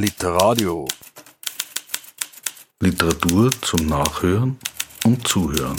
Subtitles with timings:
[0.00, 0.88] Literadio.
[2.80, 4.58] Literatur zum Nachhören
[5.04, 5.76] und Zuhören.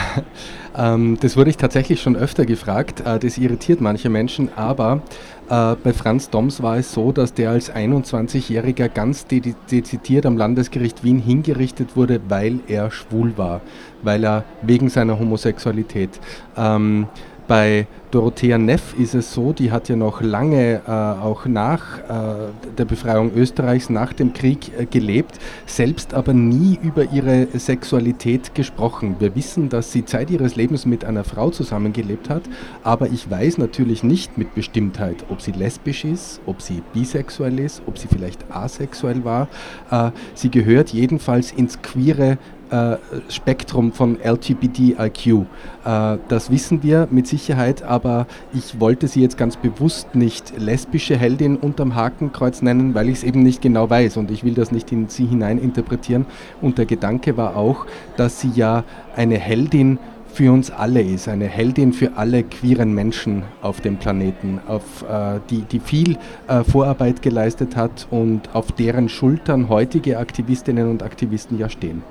[0.78, 3.00] Ähm, das wurde ich tatsächlich schon öfter gefragt.
[3.00, 5.00] Äh, das irritiert manche Menschen, aber
[5.48, 11.02] äh, bei Franz Doms war es so, dass der als 21-Jähriger ganz dezidiert am Landesgericht
[11.02, 13.62] Wien hingerichtet wurde, weil er schwul war,
[14.02, 16.10] weil er wegen seiner Homosexualität.
[16.58, 17.06] Ähm,
[17.46, 22.50] bei Dorothea Neff ist es so, die hat ja noch lange, äh, auch nach äh,
[22.78, 29.16] der Befreiung Österreichs, nach dem Krieg äh, gelebt, selbst aber nie über ihre Sexualität gesprochen.
[29.18, 32.42] Wir wissen, dass sie Zeit ihres Lebens mit einer Frau zusammengelebt hat,
[32.82, 37.82] aber ich weiß natürlich nicht mit Bestimmtheit, ob sie lesbisch ist, ob sie bisexuell ist,
[37.86, 39.48] ob sie vielleicht asexuell war.
[39.90, 42.38] Äh, sie gehört jedenfalls ins queere
[42.70, 42.96] äh,
[43.28, 45.26] Spektrum von LGBTIQ.
[45.26, 51.16] Äh, das wissen wir mit Sicherheit, aber ich wollte sie jetzt ganz bewusst nicht lesbische
[51.16, 54.72] Heldin unterm Hakenkreuz nennen, weil ich es eben nicht genau weiß und ich will das
[54.72, 56.26] nicht in sie hinein interpretieren.
[56.60, 59.98] Und der Gedanke war auch, dass sie ja eine Heldin
[60.36, 65.40] für uns alle ist, eine Heldin für alle queeren Menschen auf dem Planeten, auf, äh,
[65.48, 71.58] die, die viel äh, Vorarbeit geleistet hat und auf deren Schultern heutige Aktivistinnen und Aktivisten
[71.58, 72.02] ja stehen.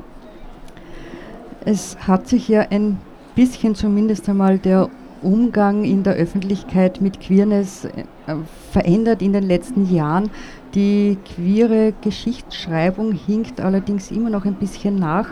[1.65, 2.97] Es hat sich ja ein
[3.35, 4.87] bisschen zumindest einmal der
[5.23, 8.35] Umgang in der Öffentlichkeit mit Queerness äh,
[8.71, 10.29] verändert in den letzten Jahren.
[10.75, 15.29] Die queere Geschichtsschreibung hinkt allerdings immer noch ein bisschen nach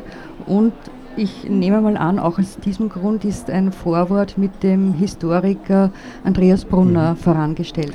[0.48, 0.74] und
[1.16, 5.92] ich nehme mal an, auch aus diesem Grund ist ein Vorwort mit dem Historiker
[6.24, 7.18] Andreas Brunner mhm.
[7.18, 7.94] vorangestellt.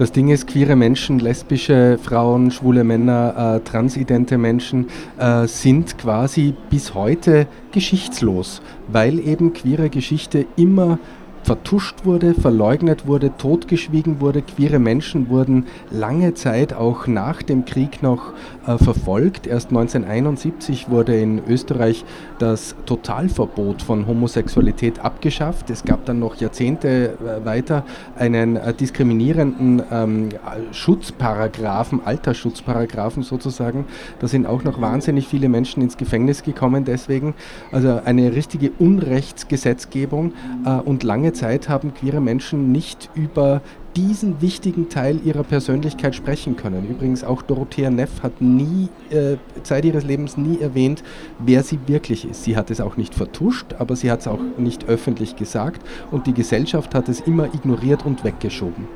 [0.00, 4.86] Das Ding ist, queere Menschen, lesbische Frauen, schwule Männer, äh, transidente Menschen
[5.18, 10.98] äh, sind quasi bis heute geschichtslos, weil eben queere Geschichte immer
[11.42, 14.42] vertuscht wurde, verleugnet wurde, totgeschwiegen wurde.
[14.42, 18.32] Queere Menschen wurden lange Zeit auch nach dem Krieg noch
[18.66, 19.46] äh, verfolgt.
[19.46, 22.04] Erst 1971 wurde in Österreich
[22.38, 25.70] das Totalverbot von Homosexualität abgeschafft.
[25.70, 27.84] Es gab dann noch Jahrzehnte äh, weiter
[28.16, 30.28] einen äh, diskriminierenden ähm,
[30.72, 33.86] Schutzparagraphen, Altersschutzparagraphen sozusagen.
[34.20, 37.34] Da sind auch noch wahnsinnig viele Menschen ins Gefängnis gekommen deswegen.
[37.72, 40.32] Also eine richtige Unrechtsgesetzgebung
[40.64, 43.60] äh, und lange lange Zeit haben queere Menschen nicht über
[43.96, 46.88] diesen wichtigen Teil ihrer Persönlichkeit sprechen können.
[46.88, 51.02] Übrigens auch Dorothea Neff hat nie, äh, Zeit ihres Lebens nie erwähnt,
[51.38, 52.44] wer sie wirklich ist.
[52.44, 56.26] Sie hat es auch nicht vertuscht, aber sie hat es auch nicht öffentlich gesagt und
[56.26, 58.86] die Gesellschaft hat es immer ignoriert und weggeschoben.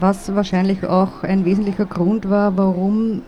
[0.00, 3.22] Was wahrscheinlich auch ein wesentlicher Grund war, warum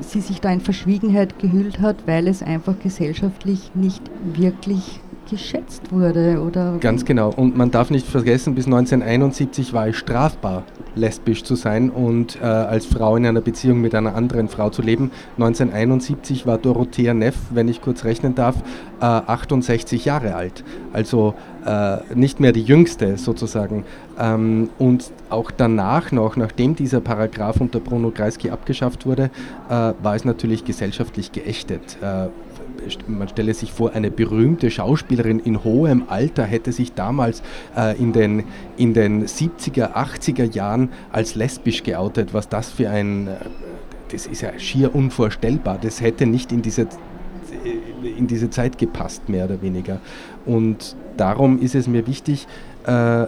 [0.00, 4.02] sie sich da in Verschwiegenheit gehüllt hat, weil es einfach gesellschaftlich nicht
[4.34, 5.00] wirklich
[5.32, 6.76] geschätzt wurde, oder?
[6.78, 7.30] Ganz genau.
[7.30, 12.44] Und man darf nicht vergessen, bis 1971 war es strafbar, lesbisch zu sein und äh,
[12.44, 15.10] als Frau in einer Beziehung mit einer anderen Frau zu leben.
[15.38, 18.56] 1971 war Dorothea Neff, wenn ich kurz rechnen darf,
[19.00, 20.64] äh, 68 Jahre alt.
[20.92, 21.34] Also
[21.64, 23.84] äh, nicht mehr die jüngste sozusagen.
[24.18, 29.30] Ähm, und auch danach noch, nachdem dieser Paragraph unter Bruno Kreisky abgeschafft wurde,
[29.70, 32.26] äh, war es natürlich gesellschaftlich geächtet äh,
[33.06, 37.42] man stelle sich vor, eine berühmte Schauspielerin in hohem Alter hätte sich damals
[37.76, 38.44] äh, in, den,
[38.76, 42.34] in den 70er, 80er Jahren als lesbisch geoutet.
[42.34, 43.36] Was das für ein, äh,
[44.10, 45.78] das ist ja schier unvorstellbar.
[45.80, 46.86] Das hätte nicht in diese,
[48.16, 50.00] in diese Zeit gepasst, mehr oder weniger.
[50.44, 52.46] Und darum ist es mir wichtig,
[52.86, 53.26] äh,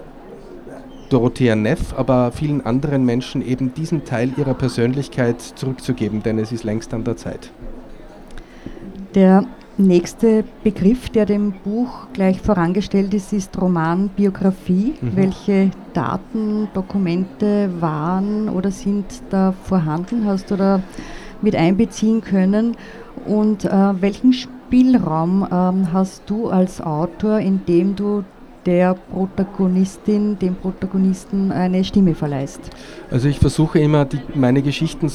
[1.10, 6.64] Dorothea Neff, aber vielen anderen Menschen eben diesen Teil ihrer Persönlichkeit zurückzugeben, denn es ist
[6.64, 7.50] längst an der Zeit.
[9.14, 9.44] Der
[9.76, 14.94] nächste Begriff, der dem Buch gleich vorangestellt ist, ist Romanbiografie.
[15.00, 15.16] Mhm.
[15.16, 20.24] Welche Daten, Dokumente waren oder sind da vorhanden?
[20.26, 20.80] Hast du da
[21.44, 22.76] mit einbeziehen können.
[23.26, 28.24] Und äh, welchen Spielraum ähm, hast du als Autor, indem du
[28.66, 32.60] der Protagonistin, dem Protagonisten eine Stimme verleihst?
[33.10, 35.08] Also ich versuche immer, die, meine Geschichten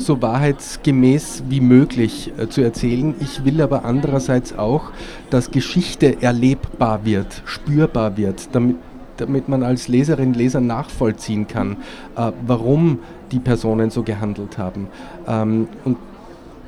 [0.00, 3.14] so wahrheitsgemäß wie möglich äh, zu erzählen.
[3.20, 4.90] Ich will aber andererseits auch,
[5.30, 8.76] dass Geschichte erlebbar wird, spürbar wird, damit,
[9.16, 11.76] damit man als Leserin, Leser nachvollziehen kann,
[12.16, 13.00] äh, warum
[13.30, 14.88] die Personen so gehandelt haben.
[15.26, 15.96] Ähm, und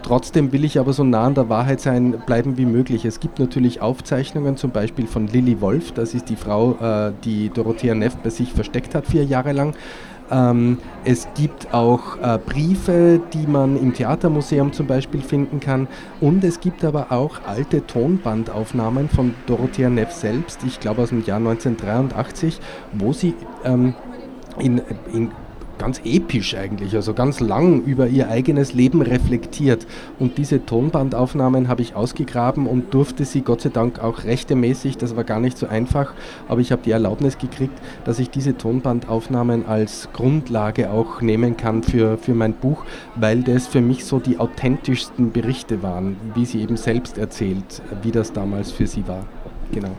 [0.02, 3.04] Trotzdem will ich aber so nah an der Wahrheit sein bleiben wie möglich.
[3.04, 7.50] Es gibt natürlich Aufzeichnungen, zum Beispiel von Lilly Wolf, das ist die Frau, äh, die
[7.50, 9.74] Dorothea Neff bei sich versteckt hat, vier Jahre lang.
[10.32, 15.86] Ähm, es gibt auch äh, Briefe, die man im Theatermuseum zum Beispiel finden kann.
[16.20, 21.24] Und es gibt aber auch alte Tonbandaufnahmen von Dorothea Neff selbst, ich glaube aus dem
[21.24, 22.58] Jahr 1983,
[22.94, 23.34] wo sie
[23.64, 23.94] ähm,
[24.58, 24.80] in,
[25.12, 25.30] in
[25.82, 29.84] ganz episch eigentlich, also ganz lang über ihr eigenes Leben reflektiert.
[30.20, 35.16] Und diese Tonbandaufnahmen habe ich ausgegraben und durfte sie Gott sei Dank auch rechtemäßig, das
[35.16, 36.14] war gar nicht so einfach,
[36.46, 41.82] aber ich habe die Erlaubnis gekriegt, dass ich diese Tonbandaufnahmen als Grundlage auch nehmen kann
[41.82, 42.84] für, für mein Buch,
[43.16, 48.12] weil das für mich so die authentischsten Berichte waren, wie sie eben selbst erzählt, wie
[48.12, 49.26] das damals für sie war.
[49.72, 49.96] Genau.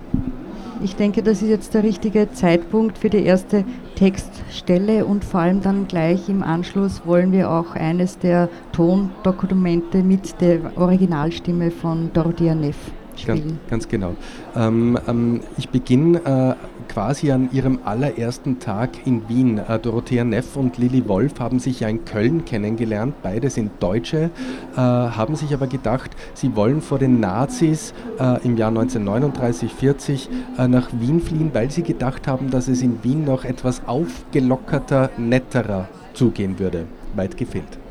[0.84, 3.64] Ich denke, das ist jetzt der richtige Zeitpunkt für die erste
[3.96, 10.42] Textstelle und vor allem dann gleich im Anschluss wollen wir auch eines der Tondokumente mit
[10.42, 12.76] der Originalstimme von Dorothea Neff
[13.16, 13.60] spielen.
[13.70, 14.16] Ganz, ganz genau.
[14.58, 19.58] Ähm, ähm, ich beginne äh, quasi an ihrem allerersten Tag in Wien.
[19.58, 23.16] Äh, Dorothea Neff und Lilly Wolf haben sich ja in Köln kennengelernt.
[23.24, 24.30] Beide sind Deutsche,
[24.76, 30.30] äh, haben sich aber gedacht, sie wollen vor den Nazis äh, im Jahr 1939, 40
[30.60, 35.10] äh, nach Wien fliehen, weil sie gedacht haben, dass es in Wien noch etwas aufgelockerter,
[35.18, 36.86] netterer zugehen würde.
[37.16, 37.83] Weit gefehlt.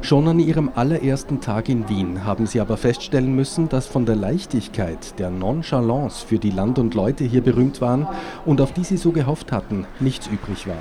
[0.00, 4.16] Schon an ihrem allerersten Tag in Wien haben sie aber feststellen müssen, dass von der
[4.16, 8.06] Leichtigkeit, der Nonchalance, für die Land und Leute hier berühmt waren
[8.46, 10.76] und auf die sie so gehofft hatten, nichts übrig war.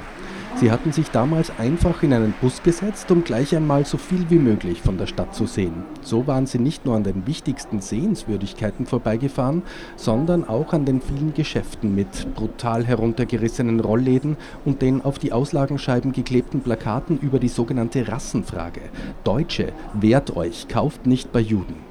[0.60, 4.40] Sie hatten sich damals einfach in einen Bus gesetzt, um gleich einmal so viel wie
[4.40, 5.84] möglich von der Stadt zu sehen.
[6.02, 9.62] So waren sie nicht nur an den wichtigsten Sehenswürdigkeiten vorbeigefahren,
[9.98, 16.12] sondern auch an den vielen Geschäften mit brutal heruntergerissenen Rollläden und den auf die Auslagenscheiben
[16.12, 18.82] geklebten Plakaten über die sogenannte Rassenfrage.
[19.24, 21.87] Deutsche, wehrt euch, kauft nicht bei Juden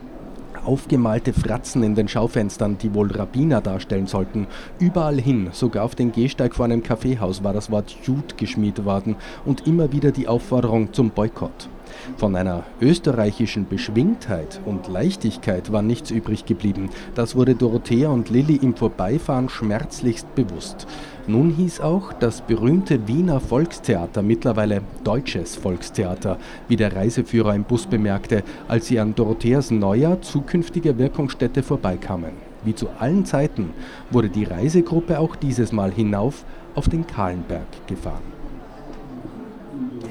[0.67, 4.47] aufgemalte Fratzen in den Schaufenstern, die wohl Rabbiner darstellen sollten.
[4.79, 9.17] Überall hin, sogar auf den Gehsteig vor einem Kaffeehaus, war das Wort Jude geschmiedet worden
[9.45, 11.69] und immer wieder die Aufforderung zum Boykott.
[12.17, 16.91] Von einer österreichischen Beschwingtheit und Leichtigkeit war nichts übrig geblieben.
[17.15, 20.87] Das wurde Dorothea und Lilly im Vorbeifahren schmerzlichst bewusst.
[21.27, 26.39] Nun hieß auch das berühmte Wiener Volkstheater mittlerweile Deutsches Volkstheater,
[26.69, 32.33] wie der Reiseführer im Bus bemerkte, als sie an Dorotheas neuer zukünftiger Wirkungsstätte vorbeikamen.
[32.65, 33.71] Wie zu allen Zeiten
[34.11, 36.45] wurde die Reisegruppe auch dieses Mal hinauf
[36.75, 38.36] auf den Kahlenberg gefahren.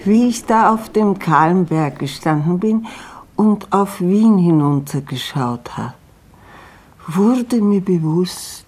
[0.06, 2.86] Wie ich da auf dem Kahlenberg gestanden bin
[3.36, 5.96] und auf Wien hinuntergeschaut habe,
[7.07, 8.68] wurde mir bewusst,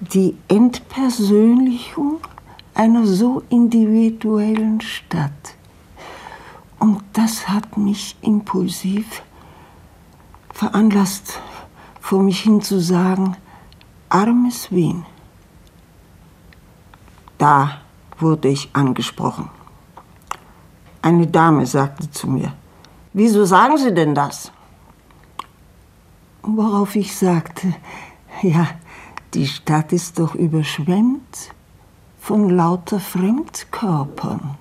[0.00, 2.20] die Entpersönlichung
[2.74, 5.56] einer so individuellen Stadt.
[6.78, 9.22] Und das hat mich impulsiv
[10.52, 11.40] veranlasst,
[12.00, 13.36] vor mich hin zu sagen,
[14.08, 15.04] armes Wien.
[17.36, 17.78] Da
[18.20, 19.57] wurde ich angesprochen.
[21.02, 22.52] Eine Dame sagte zu mir,
[23.12, 24.50] wieso sagen Sie denn das?
[26.42, 27.74] Worauf ich sagte,
[28.42, 28.68] ja,
[29.34, 31.52] die Stadt ist doch überschwemmt
[32.18, 34.56] von lauter Fremdkörpern.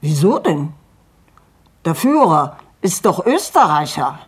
[0.00, 0.72] Wieso denn?
[1.84, 4.18] Der Führer ist doch Österreicher.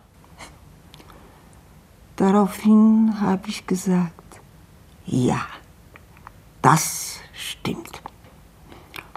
[2.15, 4.41] Daraufhin habe ich gesagt,
[5.05, 5.41] ja,
[6.61, 8.01] das stimmt.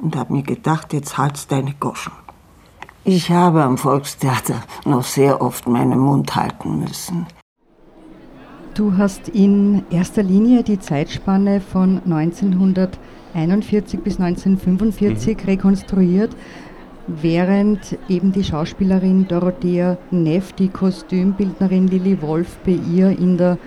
[0.00, 2.12] Und habe mir gedacht, jetzt halt's deine Goschen.
[3.04, 7.26] Ich habe am Volkstheater noch sehr oft meinen Mund halten müssen.
[8.74, 15.44] Du hast in erster Linie die Zeitspanne von 1941 bis 1945 mhm.
[15.44, 16.34] rekonstruiert,
[17.06, 23.58] während eben die Schauspielerin Dorothea Neff die Kostümbildnerin Lilly Wolf bei ihr in der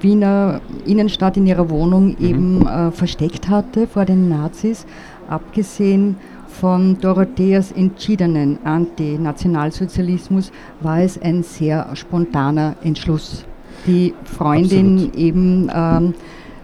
[0.00, 2.16] Wiener Innenstadt in ihrer Wohnung mhm.
[2.18, 4.86] eben äh, versteckt hatte vor den Nazis.
[5.28, 6.16] Abgesehen
[6.48, 13.44] von Dorotheas entschiedenen Antinationalsozialismus war es ein sehr spontaner Entschluss
[13.86, 15.16] die Freundin Absolut.
[15.16, 16.14] eben ähm,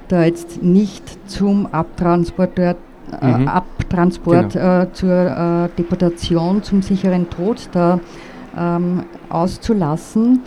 [0.09, 2.77] da jetzt nicht zum Abtransporteur,
[3.21, 3.51] äh, mhm.
[3.89, 4.83] Transport genau.
[4.83, 8.01] äh, zur äh, Deportation zum sicheren Tod da
[8.57, 10.41] ähm, auszulassen.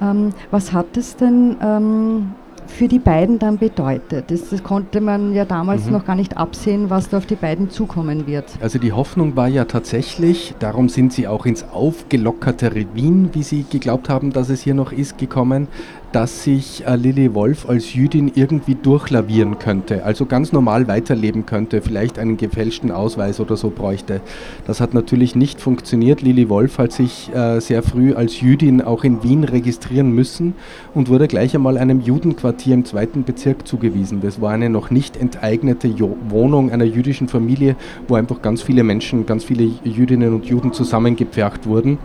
[0.00, 2.32] Ähm, was hat es denn ähm,
[2.72, 4.30] für die beiden dann bedeutet.
[4.30, 5.92] Das, das konnte man ja damals mhm.
[5.92, 8.46] noch gar nicht absehen, was da auf die beiden zukommen wird.
[8.60, 13.64] Also die Hoffnung war ja tatsächlich, darum sind sie auch ins aufgelockerte Wien, wie sie
[13.68, 15.68] geglaubt haben, dass es hier noch ist, gekommen,
[16.12, 21.80] dass sich äh, Lilly Wolf als Jüdin irgendwie durchlavieren könnte, also ganz normal weiterleben könnte,
[21.80, 24.20] vielleicht einen gefälschten Ausweis oder so bräuchte.
[24.66, 26.22] Das hat natürlich nicht funktioniert.
[26.22, 30.54] Lilly Wolf hat sich äh, sehr früh als Jüdin auch in Wien registrieren müssen
[30.94, 34.20] und wurde gleich einmal einem Judenquartier im zweiten Bezirk zugewiesen.
[34.20, 37.76] Das war eine noch nicht enteignete jo Wohnung einer jüdischen Familie,
[38.06, 41.98] wo einfach ganz viele Menschen, ganz viele Jüdinnen und Juden zusammengepfercht wurden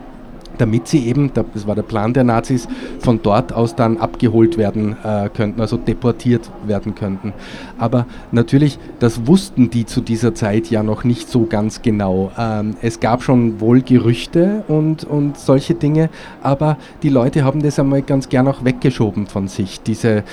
[0.58, 2.68] damit sie eben, das war der Plan der Nazis,
[3.00, 7.34] von dort aus dann abgeholt werden äh, könnten, also deportiert werden könnten.
[7.78, 12.32] Aber natürlich, das wussten die zu dieser Zeit ja noch nicht so ganz genau.
[12.38, 16.10] Ähm, es gab schon wohl Gerüchte und, und solche Dinge,
[16.42, 19.82] aber die Leute haben das einmal ganz gern auch weggeschoben von sich.
[19.82, 20.24] Diese, äh,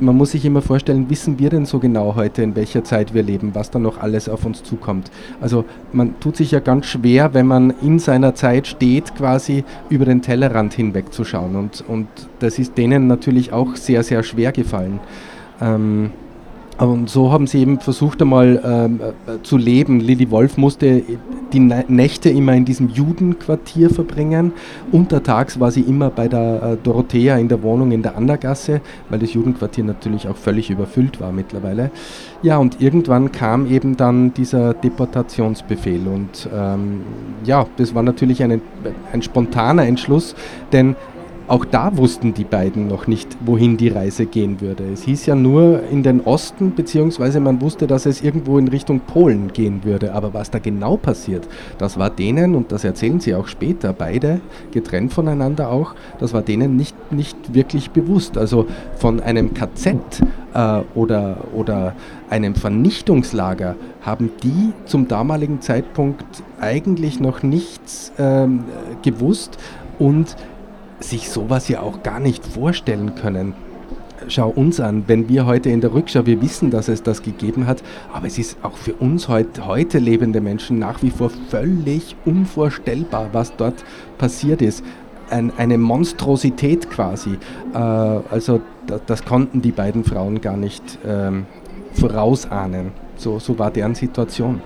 [0.00, 3.22] man muss sich immer vorstellen, wissen wir denn so genau heute, in welcher Zeit wir
[3.22, 5.10] leben, was da noch alles auf uns zukommt?
[5.40, 10.04] Also man tut sich ja ganz schwer, wenn man in seiner Zeit steht, quasi über
[10.04, 11.56] den Tellerrand hinwegzuschauen.
[11.56, 12.08] Und, und
[12.40, 15.00] das ist denen natürlich auch sehr, sehr schwer gefallen.
[15.60, 16.10] Ähm,
[16.78, 20.00] und so haben sie eben versucht einmal ähm, äh, zu leben.
[20.00, 21.02] Lilly Wolf musste
[21.52, 24.52] die Nächte immer in diesem Judenquartier verbringen.
[24.90, 29.18] Untertags war sie immer bei der äh, Dorothea in der Wohnung in der Andergasse, weil
[29.18, 31.90] das Judenquartier natürlich auch völlig überfüllt war mittlerweile.
[32.42, 36.08] Ja, und irgendwann kam eben dann dieser Deportationsbefehl.
[36.08, 37.02] Und ähm,
[37.44, 38.62] ja, das war natürlich ein,
[39.12, 40.34] ein spontaner Entschluss,
[40.72, 40.96] denn
[41.52, 44.84] auch da wussten die beiden noch nicht, wohin die Reise gehen würde.
[44.90, 49.00] Es hieß ja nur in den Osten, beziehungsweise man wusste, dass es irgendwo in Richtung
[49.00, 50.14] Polen gehen würde.
[50.14, 54.40] Aber was da genau passiert, das war denen, und das erzählen sie auch später, beide
[54.70, 58.38] getrennt voneinander auch, das war denen nicht, nicht wirklich bewusst.
[58.38, 58.66] Also
[58.96, 60.22] von einem KZ
[60.54, 61.94] äh, oder, oder
[62.30, 66.24] einem Vernichtungslager haben die zum damaligen Zeitpunkt
[66.62, 68.64] eigentlich noch nichts ähm,
[69.02, 69.58] gewusst
[69.98, 70.34] und
[71.02, 73.54] sich sowas ja auch gar nicht vorstellen können.
[74.28, 77.66] Schau uns an, wenn wir heute in der Rückschau, wir wissen, dass es das gegeben
[77.66, 77.82] hat,
[78.12, 83.30] aber es ist auch für uns heut, heute lebende Menschen nach wie vor völlig unvorstellbar,
[83.32, 83.84] was dort
[84.18, 84.84] passiert ist.
[85.28, 87.38] Ein, eine Monstrosität quasi.
[87.74, 91.46] Äh, also das, das, konnten die beiden Frauen gar nicht ähm,
[91.94, 92.92] vorausahnen.
[93.16, 94.60] So, so war deren Situation.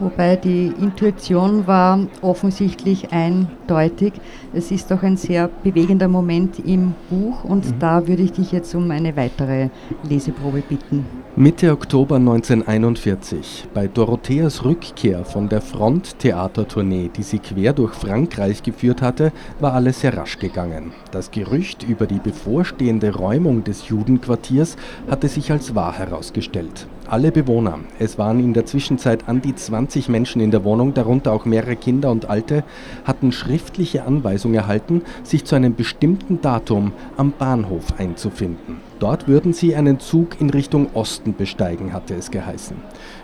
[0.00, 4.12] Wobei die Intuition war offensichtlich eindeutig.
[4.54, 7.78] Es ist doch ein sehr bewegender Moment im Buch und mhm.
[7.80, 9.70] da würde ich dich jetzt um eine weitere
[10.08, 11.04] Leseprobe bitten.
[11.34, 19.02] Mitte Oktober 1941, bei Dorotheas Rückkehr von der Fronttheatertournee, die sie quer durch Frankreich geführt
[19.02, 20.92] hatte, war alles sehr rasch gegangen.
[21.12, 24.76] Das Gerücht über die bevorstehende Räumung des Judenquartiers
[25.08, 26.86] hatte sich als wahr herausgestellt.
[27.10, 31.32] Alle Bewohner, es waren in der Zwischenzeit an die 20 Menschen in der Wohnung, darunter
[31.32, 32.64] auch mehrere Kinder und Alte,
[33.04, 38.87] hatten schriftliche Anweisung erhalten, sich zu einem bestimmten Datum am Bahnhof einzufinden.
[38.98, 42.76] Dort würden sie einen Zug in Richtung Osten besteigen, hatte es geheißen.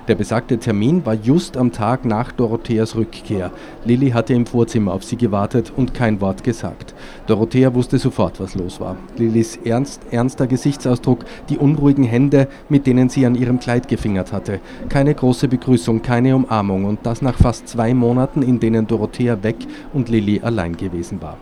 [0.06, 3.50] Der besagte Termin war just am Tag nach Dorotheas Rückkehr.
[3.84, 6.94] Lilly hatte im Vorzimmer auf sie gewartet und kein Wort gesagt.
[7.26, 8.96] Dorothea wusste sofort, was los war.
[9.16, 14.60] Lillys ernst, ernster Gesichtsausdruck, die unruhigen Hände, mit denen sie an ihrem Kleid gefingert hatte.
[14.88, 19.56] Keine große Begrüßung, keine Umarmung und das nach fast zwei Monaten, in denen Dorothea weg
[19.92, 21.36] und Lilly allein gewesen war.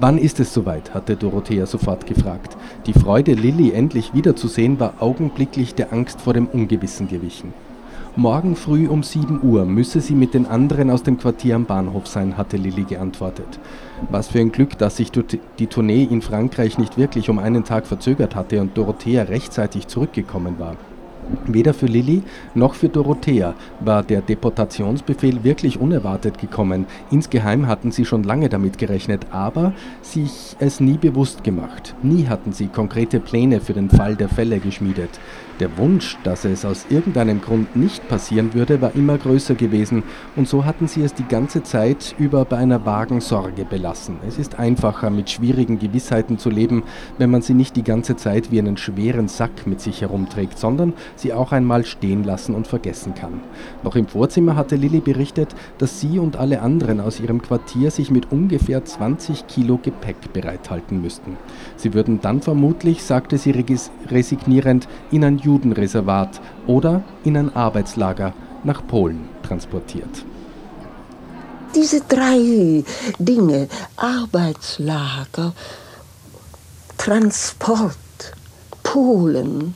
[0.00, 0.94] Wann ist es soweit?
[0.94, 2.56] hatte Dorothea sofort gefragt.
[2.86, 7.52] Die Freude, Lilly endlich wiederzusehen, war augenblicklich der Angst vor dem Ungewissen gewichen.
[8.16, 12.06] Morgen früh um 7 Uhr müsse sie mit den anderen aus dem Quartier am Bahnhof
[12.06, 13.60] sein, hatte Lilly geantwortet.
[14.10, 17.86] Was für ein Glück, dass sich die Tournee in Frankreich nicht wirklich um einen Tag
[17.86, 20.76] verzögert hatte und Dorothea rechtzeitig zurückgekommen war.
[21.46, 22.22] Weder für Lilly
[22.54, 26.86] noch für Dorothea war der Deportationsbefehl wirklich unerwartet gekommen.
[27.10, 29.72] Insgeheim hatten sie schon lange damit gerechnet, aber
[30.02, 31.94] sich es nie bewusst gemacht.
[32.02, 35.10] Nie hatten sie konkrete Pläne für den Fall der Fälle geschmiedet.
[35.60, 40.48] Der Wunsch, dass es aus irgendeinem Grund nicht passieren würde, war immer größer gewesen, und
[40.48, 44.16] so hatten sie es die ganze Zeit über bei einer vagen Sorge belassen.
[44.26, 46.84] Es ist einfacher, mit schwierigen Gewissheiten zu leben,
[47.18, 50.94] wenn man sie nicht die ganze Zeit wie einen schweren Sack mit sich herumträgt, sondern
[51.14, 53.42] sie auch einmal stehen lassen und vergessen kann.
[53.82, 58.10] Noch im Vorzimmer hatte Lilly berichtet, dass sie und alle anderen aus ihrem Quartier sich
[58.10, 61.36] mit ungefähr 20 Kilo Gepäck bereithalten müssten.
[61.76, 63.50] Sie würden dann vermutlich, sagte sie
[64.10, 70.24] resignierend, in ein Judenreservat oder in ein Arbeitslager nach Polen transportiert.
[71.74, 72.84] Diese drei
[73.18, 75.52] Dinge, Arbeitslager,
[76.96, 77.96] Transport,
[78.82, 79.74] Polen,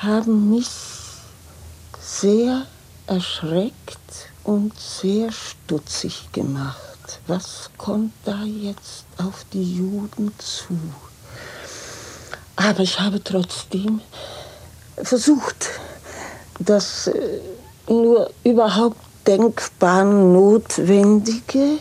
[0.00, 0.70] haben mich
[2.00, 2.62] sehr
[3.06, 7.20] erschreckt und sehr stutzig gemacht.
[7.26, 10.78] Was kommt da jetzt auf die Juden zu?
[12.56, 14.00] Aber ich habe trotzdem
[15.02, 15.68] versucht,
[16.58, 17.40] das äh,
[17.88, 21.78] nur überhaupt denkbar Notwendige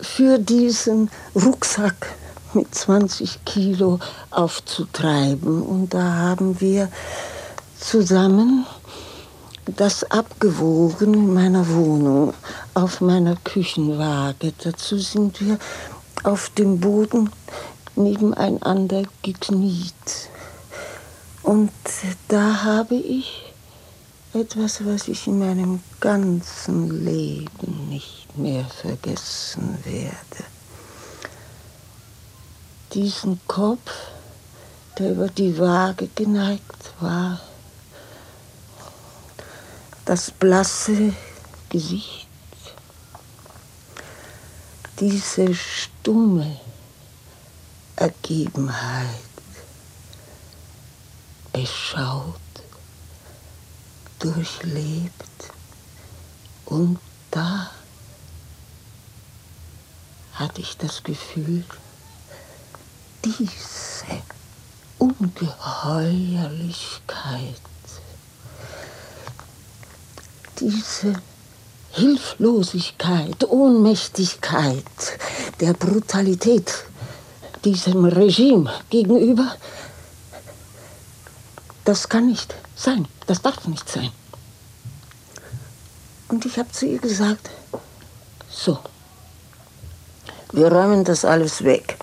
[0.00, 2.14] für diesen Rucksack
[2.54, 3.98] mit 20 Kilo
[4.30, 5.62] aufzutreiben.
[5.62, 6.88] Und da haben wir
[7.78, 8.66] zusammen
[9.76, 12.32] das abgewogen in meiner Wohnung
[12.74, 14.52] auf meiner Küchenwaage.
[14.62, 15.58] Dazu sind wir
[16.22, 17.30] auf dem Boden
[17.96, 19.92] nebeneinander gekniet.
[21.42, 21.70] Und
[22.28, 23.52] da habe ich
[24.34, 30.44] etwas, was ich in meinem ganzen Leben nicht mehr vergessen werde.
[32.92, 33.90] Diesen Kopf,
[34.98, 37.40] der über die Waage geneigt war,
[40.04, 41.12] das blasse
[41.68, 42.28] Gesicht,
[44.98, 46.58] diese stumme
[47.96, 49.27] Ergebenheit.
[51.60, 52.34] Es schaut
[54.20, 55.12] durchlebt.
[56.66, 57.00] Und
[57.32, 57.72] da
[60.34, 61.64] hatte ich das Gefühl,
[63.24, 64.22] diese
[64.98, 67.60] Ungeheuerlichkeit,
[70.60, 71.20] diese
[71.90, 74.84] Hilflosigkeit, Ohnmächtigkeit,
[75.58, 76.84] der Brutalität
[77.64, 79.56] diesem Regime gegenüber,
[81.88, 83.06] das kann nicht sein.
[83.26, 84.10] Das darf nicht sein.
[86.28, 87.48] Und ich habe zu ihr gesagt,
[88.50, 88.78] so,
[90.52, 91.96] wir räumen das alles weg.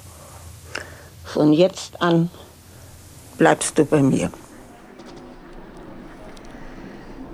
[1.23, 2.31] Von jetzt an
[3.37, 4.31] bleibst du bei mir.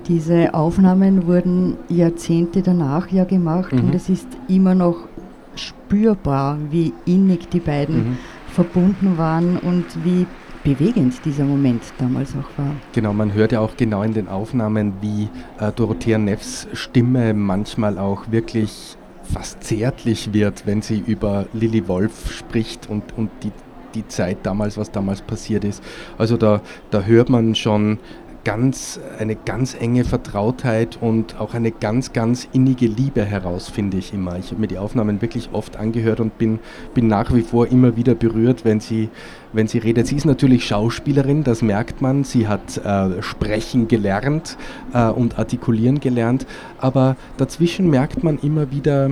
[0.10, 3.86] Diese Aufnahmen wurden Jahrzehnte danach ja gemacht mhm.
[3.86, 5.08] und es ist immer noch
[5.56, 8.18] spürbar, wie innig die beiden mhm.
[8.54, 10.28] verbunden waren und wie
[10.64, 12.76] bewegend dieser Moment damals auch war.
[12.94, 17.98] Genau, man hört ja auch genau in den Aufnahmen, wie äh, Dorothea Neffs Stimme manchmal
[17.98, 23.52] auch wirklich fast zärtlich wird, wenn sie über Lilly Wolf spricht und, und die,
[23.96, 25.84] die Zeit damals, was damals passiert ist.
[26.18, 28.00] Also da, da hört man schon
[28.44, 34.14] ganz, eine ganz enge Vertrautheit und auch eine ganz, ganz innige Liebe heraus, finde ich
[34.14, 34.38] immer.
[34.40, 36.60] Ich habe mir die Aufnahmen wirklich oft angehört und bin,
[36.94, 39.10] bin nach wie vor immer wieder berührt, wenn sie,
[39.54, 40.08] wenn sie redet.
[40.08, 42.24] Sie ist natürlich Schauspielerin, das merkt man.
[42.24, 44.58] Sie hat äh, sprechen gelernt
[44.94, 46.48] äh, und artikulieren gelernt,
[46.80, 49.12] aber dazwischen merkt man immer wieder,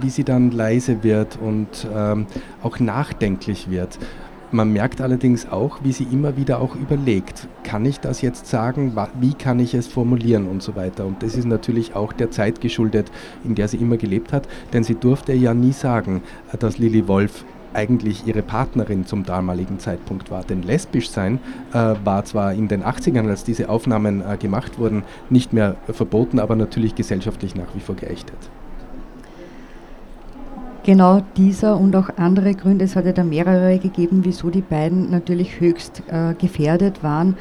[0.00, 2.26] wie sie dann leise wird und ähm,
[2.62, 3.98] auch nachdenklich wird.
[4.52, 8.96] Man merkt allerdings auch, wie sie immer wieder auch überlegt, kann ich das jetzt sagen,
[9.20, 11.04] wie kann ich es formulieren und so weiter.
[11.04, 13.10] Und das ist natürlich auch der Zeit geschuldet,
[13.42, 16.22] in der sie immer gelebt hat, denn sie durfte ja nie sagen,
[16.60, 20.44] dass Lilly Wolf eigentlich ihre Partnerin zum damaligen Zeitpunkt war.
[20.44, 21.40] Denn lesbisch sein
[21.72, 26.38] äh, war zwar in den 80ern, als diese Aufnahmen äh, gemacht wurden, nicht mehr verboten,
[26.38, 28.38] aber natürlich gesellschaftlich nach wie vor geächtet.
[30.86, 35.10] Genau dieser und auch andere Gründe, es hat ja da mehrere gegeben, wieso die beiden
[35.10, 37.36] natürlich höchst äh, gefährdet waren,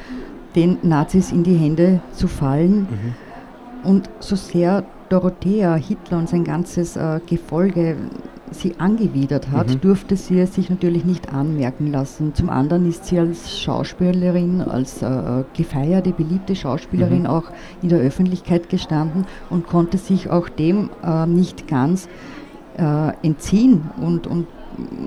[0.55, 2.88] den Nazis in die Hände zu fallen.
[2.89, 3.88] Mhm.
[3.88, 7.97] Und so sehr Dorothea, Hitler und sein ganzes äh, Gefolge
[8.49, 9.81] sie angewidert hat, mhm.
[9.81, 12.34] durfte sie es sich natürlich nicht anmerken lassen.
[12.34, 17.27] Zum anderen ist sie als Schauspielerin, als äh, gefeierte, beliebte Schauspielerin mhm.
[17.27, 17.43] auch
[17.84, 22.10] in der Öffentlichkeit gestanden und konnte sich auch dem äh, nicht ganz
[22.77, 24.47] äh, entziehen und, und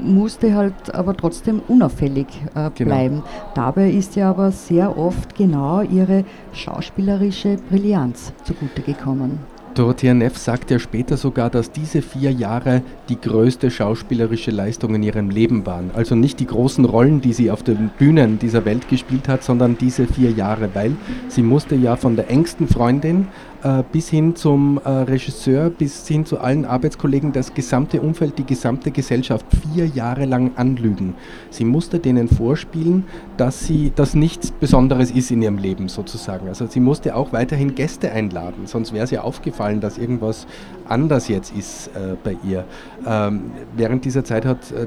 [0.03, 2.91] musste halt aber trotzdem unauffällig äh, genau.
[2.91, 3.23] bleiben.
[3.55, 9.41] Dabei ist ja aber sehr oft genau ihre schauspielerische Brillanz zugute gekommen.
[9.79, 15.05] Dorothea Neff sagt ja später sogar, dass diese vier Jahre die größte schauspielerische Leistung in
[15.05, 15.93] ihrem Leben waren.
[15.95, 19.79] Also nicht die großen Rollen, die sie auf den Bühnen dieser Welt gespielt hat, sondern
[19.79, 20.97] diese vier Jahre, weil
[21.29, 23.29] sie musste ja von der engsten Freundin
[23.63, 28.45] äh, bis hin zum äh, Regisseur, bis hin zu allen Arbeitskollegen, das gesamte Umfeld, die
[28.45, 31.15] gesamte Gesellschaft vier Jahre lang anlügen.
[31.51, 33.05] Sie musste denen vorspielen,
[33.37, 36.49] dass sie, dass nichts Besonderes ist in ihrem Leben sozusagen.
[36.49, 40.47] Also sie musste auch weiterhin Gäste einladen, sonst wäre es ja aufgefallen, dass irgendwas
[40.89, 42.65] anders jetzt ist äh, bei ihr.
[43.07, 44.87] Ähm, während dieser Zeit hat äh,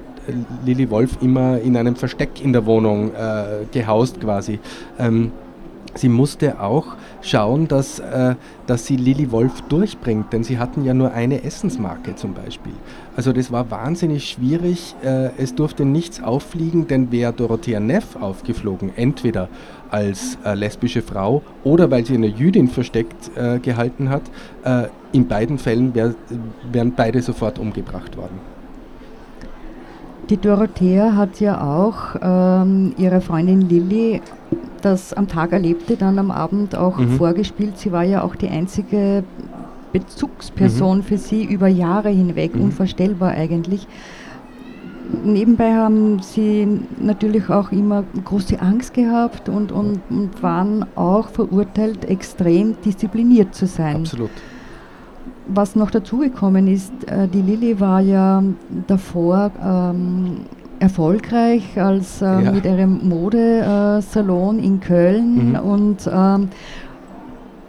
[0.65, 4.59] Lilly Wolf immer in einem Versteck in der Wohnung äh, gehaust quasi.
[4.97, 5.31] Ähm,
[5.95, 8.35] sie musste auch schauen, dass, äh,
[8.67, 12.73] dass sie Lilly Wolf durchbringt, denn sie hatten ja nur eine Essensmarke zum Beispiel.
[13.15, 14.95] Also das war wahnsinnig schwierig.
[15.03, 19.49] Äh, es durfte nichts auffliegen, denn wäre Dorothea Neff aufgeflogen, entweder
[19.89, 24.23] als äh, lesbische Frau oder weil sie eine Jüdin versteckt äh, gehalten hat,
[24.63, 26.15] äh, in beiden Fällen wär,
[26.71, 28.39] wären beide sofort umgebracht worden.
[30.29, 34.21] Die Dorothea hat ja auch ähm, ihre Freundin Lilly
[34.85, 37.11] das am Tag erlebte, dann am Abend auch mhm.
[37.11, 37.77] vorgespielt.
[37.77, 39.23] Sie war ja auch die einzige
[39.91, 41.03] Bezugsperson mhm.
[41.03, 42.65] für sie über Jahre hinweg, mhm.
[42.65, 43.87] unvorstellbar eigentlich.
[45.23, 46.67] Nebenbei haben sie
[46.99, 53.67] natürlich auch immer große Angst gehabt und, und, und waren auch verurteilt, extrem diszipliniert zu
[53.67, 53.97] sein.
[53.97, 54.29] Absolut.
[55.47, 58.41] Was noch dazugekommen ist, äh, die Lilly war ja
[58.87, 60.45] davor ähm,
[60.81, 62.51] erfolgreich als äh, ja.
[62.51, 65.55] mit ihrem Modesalon in Köln mhm.
[65.55, 66.49] und ähm,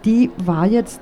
[0.03, 1.01] die war jetzt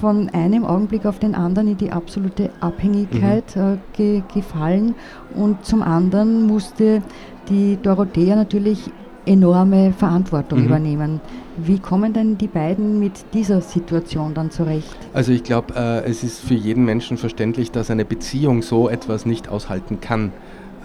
[0.00, 3.62] von einem Augenblick auf den anderen in die absolute Abhängigkeit mhm.
[3.62, 4.94] äh, ge gefallen
[5.34, 7.02] und zum anderen musste
[7.48, 8.90] die Dorothea natürlich
[9.26, 10.66] enorme Verantwortung mhm.
[10.66, 11.20] übernehmen.
[11.56, 14.96] Wie kommen denn die beiden mit dieser Situation dann zurecht?
[15.12, 19.26] Also ich glaube, äh, es ist für jeden Menschen verständlich, dass eine Beziehung so etwas
[19.26, 20.32] nicht aushalten kann.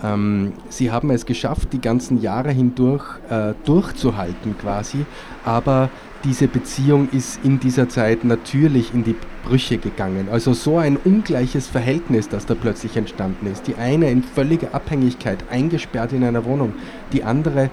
[0.04, 5.06] Ähm, sie haben es geschafft, die ganzen Jahre hindurch äh, durchzuhalten quasi,
[5.46, 5.90] aber
[6.24, 10.30] diese Beziehung ist in dieser Zeit natürlich in die Brüche gegangen.
[10.32, 13.68] Also so ein ungleiches Verhältnis, das da plötzlich entstanden ist.
[13.68, 16.74] Die eine in völliger Abhängigkeit, eingesperrt in einer Wohnung,
[17.12, 17.70] die andere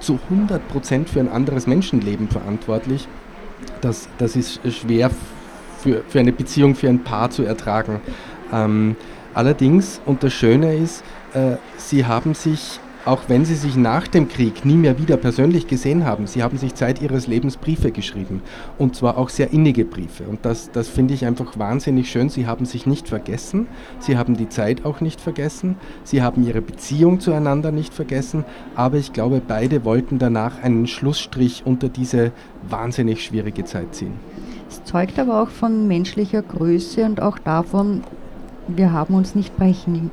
[0.00, 3.08] zu 100 Prozent für ein anderes Menschenleben verantwortlich.
[3.80, 5.10] Das, das ist schwer
[5.78, 8.00] für, für eine Beziehung, für ein Paar zu ertragen.
[8.52, 8.96] Ähm,
[9.34, 14.28] allerdings, und das Schöne ist, äh, sie haben sich auch wenn sie sich nach dem
[14.28, 18.42] Krieg nie mehr wieder persönlich gesehen haben, sie haben sich Zeit ihres Lebens Briefe geschrieben.
[18.78, 20.24] Und zwar auch sehr innige Briefe.
[20.24, 22.30] Und das, das finde ich einfach wahnsinnig schön.
[22.30, 23.66] Sie haben sich nicht vergessen,
[23.98, 28.44] sie haben die Zeit auch nicht vergessen, sie haben ihre Beziehung zueinander nicht vergessen,
[28.74, 32.32] aber ich glaube, beide wollten danach einen Schlussstrich unter diese
[32.68, 34.14] wahnsinnig schwierige Zeit ziehen.
[34.68, 38.02] Es zeugt aber auch von menschlicher Größe und auch davon,
[38.68, 40.10] wir haben uns nicht brechen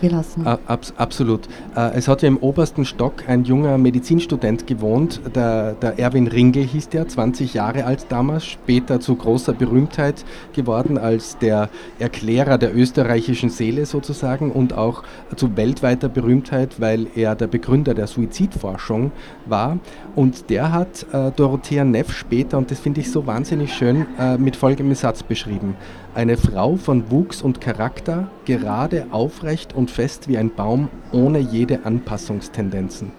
[0.00, 0.46] gelassen.
[0.46, 1.46] Abs absolut.
[1.76, 6.64] Äh, es hat ja im obersten Stock ein junger Medizinstudent gewohnt, der, der Erwin Ringel
[6.64, 12.74] hieß der, 20 Jahre alt damals, später zu großer Berühmtheit geworden als der Erklärer der
[12.74, 15.02] österreichischen Seele sozusagen und auch
[15.36, 19.12] zu weltweiter Berühmtheit, weil er der Begründer der Suizidforschung
[19.46, 19.78] war.
[20.14, 24.38] Und der hat äh, Dorothea Neff später, und das finde ich so wahnsinnig schön, äh,
[24.38, 25.76] mit folgendem Satz beschrieben.
[26.14, 31.84] Eine Frau von Wuchs und Charakter, gerade, aufrecht und fest wie ein Baum, ohne jede
[31.84, 33.10] Anpassungstendenzen.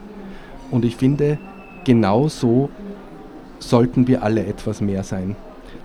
[0.72, 1.38] Und ich finde,
[1.84, 2.70] genau so
[3.60, 5.36] sollten wir alle etwas mehr sein.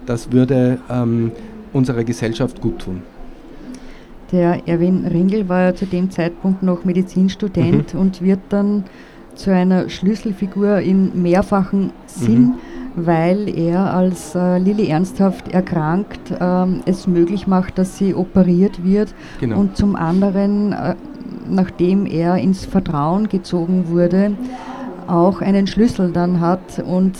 [0.06, 1.32] Das würde ähm,
[1.72, 3.02] unserer Gesellschaft gut tun.
[4.30, 8.00] Der Erwin Ringel war ja zu dem Zeitpunkt noch Medizinstudent mhm.
[8.00, 8.84] und wird dann
[9.34, 12.40] zu einer Schlüsselfigur in mehrfachen Sinn.
[12.40, 12.54] Mhm
[12.96, 19.14] weil er als äh, Lilly ernsthaft erkrankt ähm, es möglich macht, dass sie operiert wird
[19.38, 19.60] genau.
[19.60, 20.94] und zum anderen, äh,
[21.48, 24.32] nachdem er ins Vertrauen gezogen wurde,
[25.06, 27.16] auch einen Schlüssel dann hat und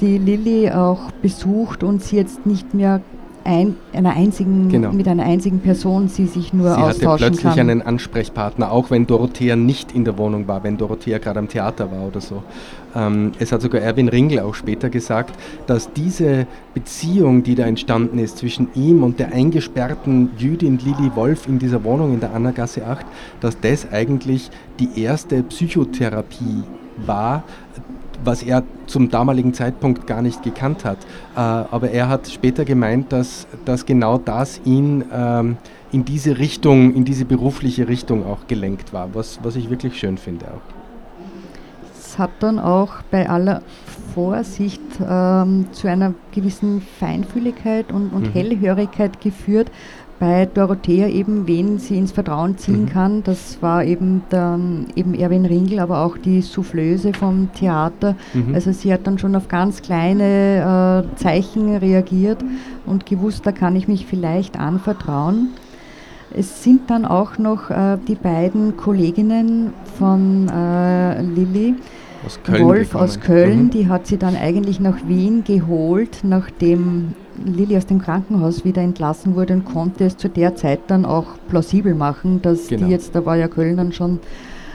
[0.00, 3.00] die Lilly auch besucht und sie jetzt nicht mehr
[3.44, 4.92] ein, einer einzigen, genau.
[4.92, 7.70] mit einer einzigen Person sie sich nur sie austauschen hatte plötzlich kann.
[7.70, 11.90] einen Ansprechpartner, auch wenn Dorothea nicht in der Wohnung war, wenn Dorothea gerade am Theater
[11.90, 12.42] war oder so.
[12.94, 15.34] Ähm, es hat sogar Erwin Ringel auch später gesagt,
[15.66, 21.46] dass diese Beziehung, die da entstanden ist zwischen ihm und der eingesperrten Jüdin Lili Wolf
[21.46, 23.06] in dieser Wohnung in der Annagasse 8,
[23.40, 26.64] dass das eigentlich die erste Psychotherapie
[27.06, 27.44] war,
[28.24, 30.98] was er zum damaligen Zeitpunkt gar nicht gekannt hat.
[31.36, 35.56] Äh, aber er hat später gemeint, dass, dass genau das ihn ähm,
[35.92, 40.18] in diese Richtung, in diese berufliche Richtung auch gelenkt war, was, was ich wirklich schön
[40.18, 40.80] finde auch.
[41.98, 43.62] Es hat dann auch bei aller
[44.14, 48.32] Vorsicht ähm, zu einer gewissen Feinfühligkeit und, und mhm.
[48.32, 49.70] Hellhörigkeit geführt,
[50.20, 52.88] bei Dorothea eben, wen sie ins Vertrauen ziehen mhm.
[52.90, 53.22] kann.
[53.24, 58.14] Das war eben dann eben Erwin Ringel, aber auch die Soufflöse vom Theater.
[58.34, 58.54] Mhm.
[58.54, 62.44] Also sie hat dann schon auf ganz kleine äh, Zeichen reagiert
[62.84, 65.48] und gewusst, da kann ich mich vielleicht anvertrauen.
[66.32, 71.74] Es sind dann auch noch äh, die beiden Kolleginnen von äh, Lilly,
[72.24, 73.04] aus Wolf gekommen.
[73.04, 73.70] aus Köln, mhm.
[73.70, 79.34] die hat sie dann eigentlich nach Wien geholt, nachdem Lilly aus dem Krankenhaus wieder entlassen
[79.34, 82.86] wurde und konnte es zu der Zeit dann auch plausibel machen, dass genau.
[82.86, 84.20] die jetzt, da war ja Köln dann schon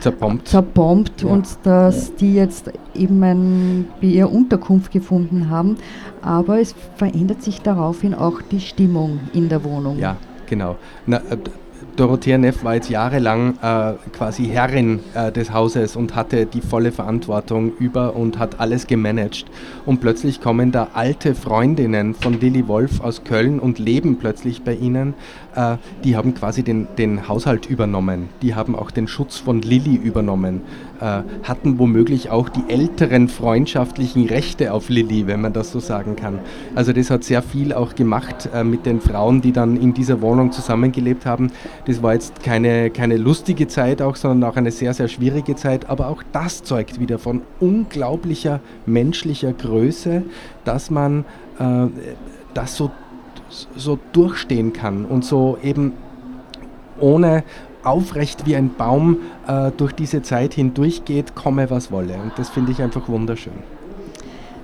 [0.00, 1.28] zerbombt, zerbombt ja.
[1.28, 5.76] und dass die jetzt eben ein, wie ihr Unterkunft gefunden haben.
[6.22, 9.98] Aber es verändert sich daraufhin auch die Stimmung in der Wohnung.
[9.98, 10.76] Ja, genau.
[11.06, 11.36] Na, äh,
[11.96, 16.92] Dorothea Neff war jetzt jahrelang äh, quasi Herrin äh, des Hauses und hatte die volle
[16.92, 19.46] Verantwortung über und hat alles gemanagt.
[19.86, 24.74] Und plötzlich kommen da alte Freundinnen von Lilly Wolf aus Köln und leben plötzlich bei
[24.74, 25.14] ihnen.
[25.56, 28.28] Äh, die haben quasi den, den Haushalt übernommen.
[28.42, 30.62] Die haben auch den Schutz von Lilly übernommen.
[31.00, 36.16] Äh, hatten womöglich auch die älteren freundschaftlichen Rechte auf Lilly, wenn man das so sagen
[36.16, 36.38] kann.
[36.74, 40.22] Also das hat sehr viel auch gemacht äh, mit den Frauen, die dann in dieser
[40.22, 41.50] Wohnung zusammengelebt haben
[41.86, 45.88] das war jetzt keine, keine lustige Zeit auch, sondern auch eine sehr, sehr schwierige Zeit.
[45.88, 50.22] Aber auch das zeugt wieder von unglaublicher menschlicher Größe,
[50.64, 51.24] dass man
[51.58, 51.86] äh,
[52.54, 52.90] das so,
[53.48, 55.92] so durchstehen kann und so eben
[56.98, 57.44] ohne
[57.84, 62.14] aufrecht wie ein Baum äh, durch diese Zeit hindurchgeht, komme was wolle.
[62.14, 63.75] Und das finde ich einfach wunderschön.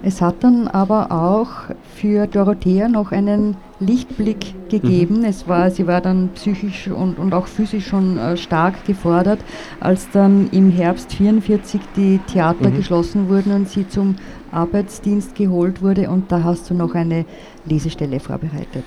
[0.05, 5.19] Es hat dann aber auch für Dorothea noch einen Lichtblick gegeben.
[5.19, 5.25] Mhm.
[5.25, 9.38] Es war, sie war dann psychisch und, und auch physisch schon äh, stark gefordert,
[9.79, 12.77] als dann im Herbst 44 die Theater mhm.
[12.77, 14.17] geschlossen wurden und sie zum
[14.51, 16.11] Arbeitsdienst geholt wurde.
[16.11, 17.25] Und da hast du noch eine
[17.65, 18.85] Lesestelle vorbereitet.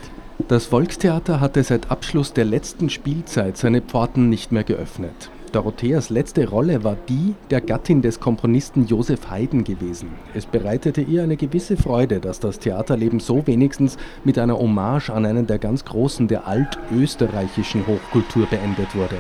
[0.50, 5.30] Das Volkstheater hatte seit Abschluss der letzten Spielzeit seine Pforten nicht mehr geöffnet.
[5.56, 10.10] Dorotheas letzte Rolle war die der Gattin des Komponisten Josef Haydn gewesen.
[10.34, 15.26] Es bereitete ihr eine gewisse Freude, dass das Theaterleben so wenigstens mit einer Hommage an
[15.26, 19.16] einen der ganz Großen der altösterreichischen Hochkultur beendet wurde.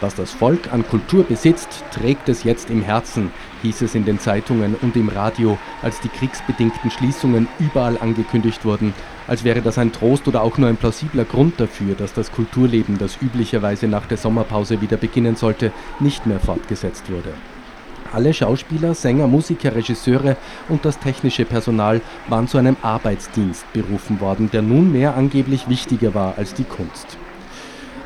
[0.00, 4.18] Was das Volk an Kultur besitzt, trägt es jetzt im Herzen, hieß es in den
[4.18, 8.94] Zeitungen und im Radio, als die kriegsbedingten Schließungen überall angekündigt wurden,
[9.26, 12.98] als wäre das ein Trost oder auch nur ein plausibler Grund dafür, dass das Kulturleben,
[12.98, 17.32] das üblicherweise nach der Sommerpause wieder beginnen sollte, nicht mehr fortgesetzt wurde.
[18.12, 20.36] Alle Schauspieler, Sänger, Musiker, Regisseure
[20.68, 26.38] und das technische Personal waren zu einem Arbeitsdienst berufen worden, der nunmehr angeblich wichtiger war
[26.38, 27.18] als die Kunst.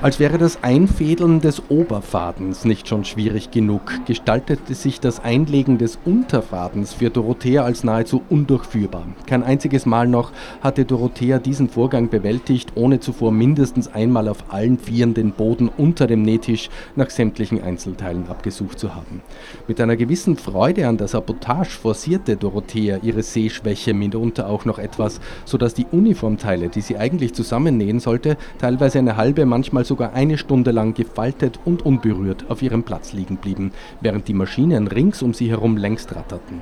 [0.02, 5.98] Als wäre das Einfädeln des Oberfadens nicht schon schwierig genug, gestaltete sich das Einlegen des
[6.06, 9.04] Unterfadens für Dorothea als nahezu undurchführbar.
[9.26, 10.32] Kein einziges Mal noch
[10.62, 16.06] hatte Dorothea diesen Vorgang bewältigt, ohne zuvor mindestens einmal auf allen Vieren den Boden unter
[16.06, 19.20] dem Nähtisch nach sämtlichen Einzelteilen abgesucht zu haben.
[19.68, 25.20] Mit einer gewissen Freude an der Sabotage forcierte Dorothea ihre Sehschwäche mitunter auch noch etwas,
[25.44, 30.70] sodass die Uniformteile, die sie eigentlich zusammennähen sollte, teilweise eine halbe, manchmal sogar eine Stunde
[30.70, 35.50] lang gefaltet und unberührt auf ihrem Platz liegen blieben, während die Maschinen rings um sie
[35.50, 36.60] herum längst ratterten.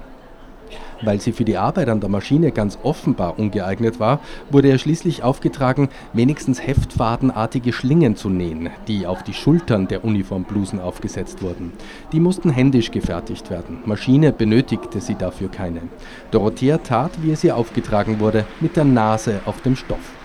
[1.03, 5.23] Weil sie für die Arbeit an der Maschine ganz offenbar ungeeignet war, wurde ihr schließlich
[5.23, 11.73] aufgetragen, wenigstens heftfadenartige Schlingen zu nähen, die auf die Schultern der Uniformblusen aufgesetzt wurden.
[12.12, 13.83] Die mussten händisch gefertigt werden.
[13.85, 15.83] Maschine benötigte sie dafür keine.
[16.31, 20.17] Dorothea tat, wie es ihr aufgetragen wurde, mit der Nase auf dem Stoff.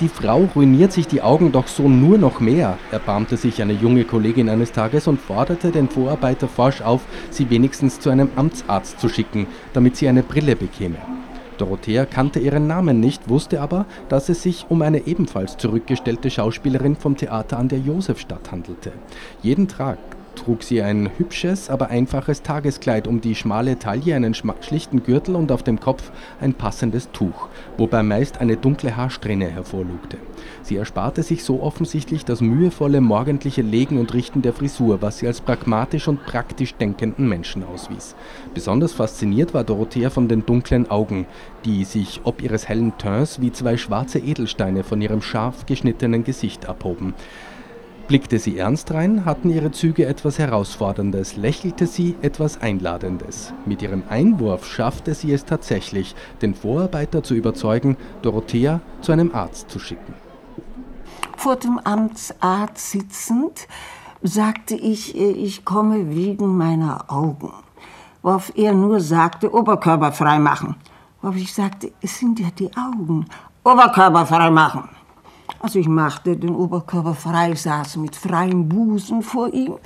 [0.00, 4.04] Die Frau ruiniert sich die Augen doch so nur noch mehr, erbarmte sich eine junge
[4.04, 9.08] Kollegin eines Tages und forderte den Vorarbeiter forsch auf, sie wenigstens zu einem Amtsarzt zu
[9.08, 10.96] schicken, damit sie eine Brille bekäme.
[11.58, 16.96] Dorothea kannte ihren Namen nicht, wusste aber, dass es sich um eine ebenfalls zurückgestellte Schauspielerin
[16.96, 18.90] vom Theater an der Josefstadt handelte.
[19.42, 19.98] Jeden Tag
[20.34, 25.52] trug sie ein hübsches, aber einfaches Tageskleid, um die schmale Taille einen schlichten Gürtel und
[25.52, 30.18] auf dem Kopf ein passendes Tuch, wobei meist eine dunkle Haarsträhne hervorlugte.
[30.62, 35.26] Sie ersparte sich so offensichtlich das mühevolle morgendliche Legen und Richten der Frisur, was sie
[35.26, 38.14] als pragmatisch und praktisch denkenden Menschen auswies.
[38.54, 41.26] Besonders fasziniert war Dorothea von den dunklen Augen,
[41.64, 46.66] die sich ob ihres hellen Teints wie zwei schwarze Edelsteine von ihrem scharf geschnittenen Gesicht
[46.66, 47.14] abhoben.
[48.06, 53.54] Blickte sie ernst rein, hatten ihre Züge etwas Herausforderndes, lächelte sie etwas Einladendes.
[53.64, 59.70] Mit ihrem Einwurf schaffte sie es tatsächlich, den Vorarbeiter zu überzeugen, Dorothea zu einem Arzt
[59.70, 60.12] zu schicken.
[61.38, 63.66] Vor dem Amtsarzt sitzend
[64.22, 67.52] sagte ich, ich komme wegen meiner Augen.
[68.20, 70.76] Worauf er nur sagte, Oberkörper frei machen.
[71.22, 73.26] Worauf ich sagte, es sind ja die Augen.
[73.62, 74.88] Oberkörper frei machen.
[75.64, 79.78] Also ich machte den Oberkörper frei, saß mit freiem Busen vor ihm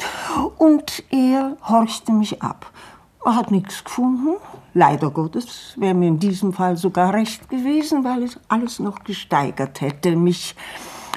[0.58, 2.72] und er horchte mich ab.
[3.24, 4.38] Er hat nichts gefunden.
[4.74, 9.80] Leider Gottes wäre mir in diesem Fall sogar recht gewesen, weil es alles noch gesteigert
[9.80, 10.56] hätte, mich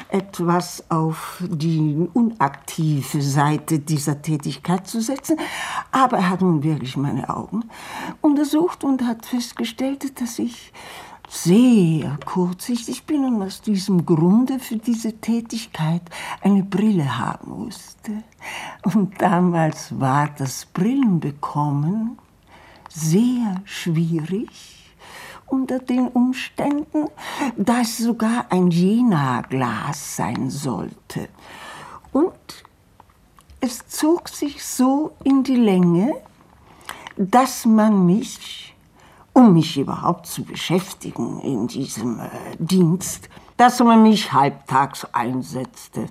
[0.10, 5.38] etwas auf die unaktive Seite dieser Tätigkeit zu setzen.
[5.92, 7.64] Aber er hat nun wirklich meine Augen
[8.22, 10.72] untersucht und hat festgestellt, dass ich
[11.32, 16.02] sehr kurzsichtig bin und aus diesem Grunde für diese Tätigkeit
[16.42, 18.24] eine Brille haben musste.
[18.84, 22.18] Und damals war das Brillenbekommen
[22.90, 24.50] sehr schwierig
[25.48, 27.08] unter den Umständen,
[27.56, 31.30] da es sogar ein Jena-Glas sein sollte.
[32.12, 32.34] Und
[33.62, 36.14] es zog sich so in die Länge,
[37.16, 38.71] dass man mich,
[39.34, 46.08] um mich überhaupt zu beschäftigen in diesem äh, Dienst, dass man mich halbtags einsetzte.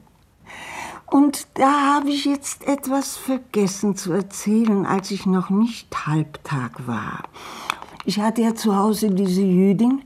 [1.06, 7.24] Und da habe ich jetzt etwas vergessen zu erzählen, als ich noch nicht Halbtag war.
[8.04, 10.02] Ich hatte ja zu Hause diese Jüdin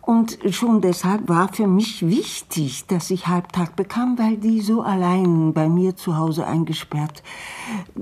[0.00, 5.52] und schon deshalb war für mich wichtig, dass ich Halbtag bekam, weil die so allein
[5.52, 7.22] bei mir zu Hause eingesperrt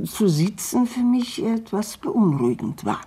[0.05, 3.01] zu sitzen für mich etwas beunruhigend war.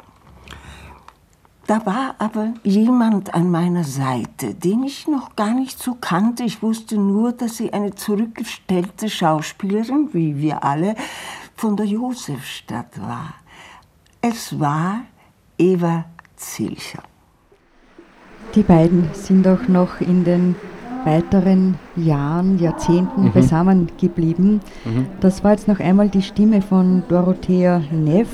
[1.67, 6.43] Da war aber jemand an meiner Seite, den ich noch gar nicht so kannte.
[6.43, 10.95] Ich wusste nur, dass sie eine zurückgestellte Schauspielerin, wie wir alle,
[11.56, 13.34] von der Josefstadt war.
[14.21, 15.01] Es war
[15.58, 17.01] Eva Zilcher.
[18.54, 20.56] Die beiden sind auch noch in den
[21.04, 23.32] weiteren Jahren, Jahrzehnten mhm.
[23.32, 24.62] beisammen geblieben.
[24.84, 25.08] Mhm.
[25.19, 28.30] Das war jetzt noch einmal die Stimme von Dorothea Neff.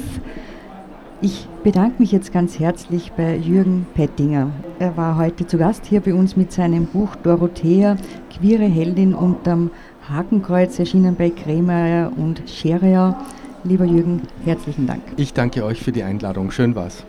[1.24, 4.52] Ich bedanke mich jetzt ganz herzlich bei Jürgen Pettinger.
[4.80, 7.96] Er war heute zu Gast hier bei uns mit seinem Buch Dorothea,
[8.36, 9.70] queere Heldin unterm
[10.10, 13.24] Hakenkreuz, erschienen bei Kremer und Scherer.
[13.64, 15.04] Lieber Jürgen, herzlichen Dank.
[15.18, 16.50] Ich danke euch für die Einladung.
[16.50, 17.04] Schön war's.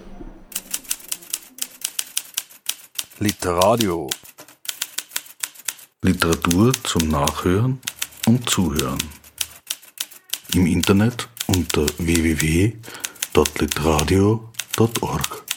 [3.18, 4.11] Literadio.
[6.03, 7.81] Literatur zum Nachhören
[8.27, 8.98] und Zuhören.
[10.55, 11.87] Im Internet unter
[13.33, 15.52] www.litradio.org